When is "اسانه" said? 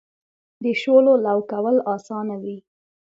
1.95-2.35